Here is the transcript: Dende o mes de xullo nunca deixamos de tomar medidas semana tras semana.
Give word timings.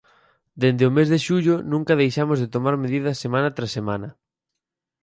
Dende 0.61 0.83
o 0.89 0.95
mes 0.97 1.07
de 1.13 1.19
xullo 1.25 1.55
nunca 1.71 1.99
deixamos 2.01 2.37
de 2.39 2.51
tomar 2.55 2.75
medidas 2.83 3.21
semana 3.23 3.55
tras 3.57 3.73
semana. 3.77 4.09